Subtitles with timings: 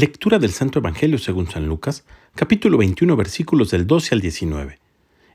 [0.00, 2.04] Lectura del Santo Evangelio según San Lucas,
[2.36, 4.78] capítulo 21, versículos del 12 al 19.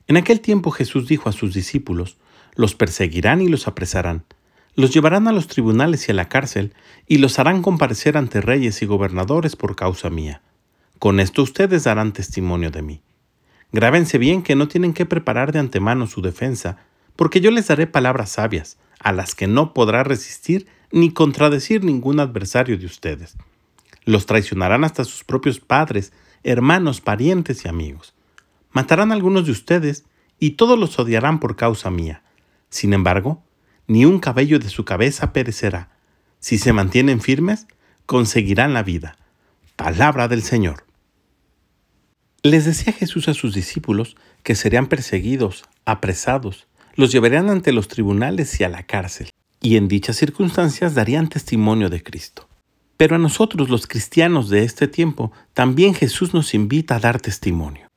[0.07, 2.15] En aquel tiempo Jesús dijo a sus discípulos,
[2.55, 4.23] los perseguirán y los apresarán,
[4.75, 6.73] los llevarán a los tribunales y a la cárcel,
[7.07, 10.41] y los harán comparecer ante reyes y gobernadores por causa mía.
[10.97, 13.01] Con esto ustedes darán testimonio de mí.
[13.73, 16.77] Grábense bien que no tienen que preparar de antemano su defensa,
[17.17, 22.21] porque yo les daré palabras sabias, a las que no podrá resistir ni contradecir ningún
[22.21, 23.35] adversario de ustedes.
[24.05, 26.13] Los traicionarán hasta sus propios padres,
[26.43, 28.13] hermanos, parientes y amigos.
[28.71, 30.05] Matarán algunos de ustedes
[30.39, 32.23] y todos los odiarán por causa mía.
[32.69, 33.43] Sin embargo,
[33.87, 35.89] ni un cabello de su cabeza perecerá.
[36.39, 37.67] Si se mantienen firmes,
[38.05, 39.17] conseguirán la vida.
[39.75, 40.85] Palabra del Señor.
[42.41, 48.59] Les decía Jesús a sus discípulos que serían perseguidos, apresados, los llevarían ante los tribunales
[48.59, 49.29] y a la cárcel,
[49.61, 52.49] y en dichas circunstancias darían testimonio de Cristo.
[53.03, 57.89] Pero a nosotros los cristianos de este tiempo también Jesús nos invita a dar testimonio.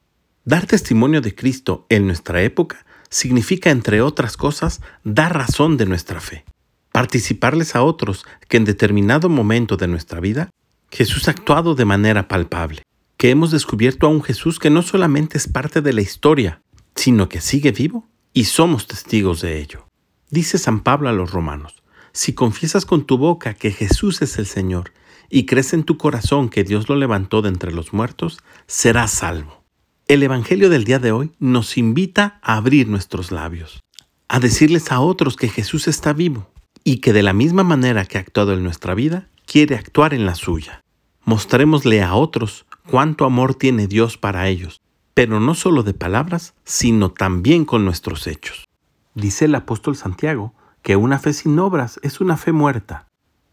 [0.44, 6.20] Dar testimonio de Cristo en nuestra época significa, entre otras cosas, dar razón de nuestra
[6.20, 6.44] fe.
[6.90, 10.50] Participarles a otros que en determinado momento de nuestra vida
[10.90, 12.82] Jesús ha actuado de manera palpable
[13.16, 16.62] que hemos descubierto a un Jesús que no solamente es parte de la historia,
[16.96, 19.86] sino que sigue vivo y somos testigos de ello.
[20.30, 21.76] Dice San Pablo a los romanos,
[22.10, 24.95] si confiesas con tu boca que Jesús es el Señor
[25.30, 29.62] y crees en tu corazón que Dios lo levantó de entre los muertos, serás salvo.
[30.08, 33.80] El Evangelio del día de hoy nos invita a abrir nuestros labios,
[34.28, 36.48] a decirles a otros que Jesús está vivo
[36.84, 40.26] y que de la misma manera que ha actuado en nuestra vida, quiere actuar en
[40.26, 40.80] la suya.
[41.24, 44.80] Mostrémosle a otros cuánto amor tiene Dios para ellos,
[45.12, 48.66] pero no solo de palabras, sino también con nuestros hechos.
[49.14, 53.05] Dice el apóstol Santiago que una fe sin obras es una fe muerta.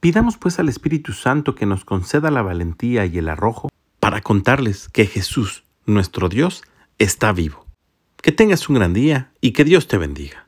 [0.03, 3.69] Pidamos pues al Espíritu Santo que nos conceda la valentía y el arrojo
[4.01, 6.63] para contarles que Jesús, nuestro Dios,
[6.97, 7.65] está vivo.
[8.21, 10.42] Que tengas un gran día y que Dios te bendiga.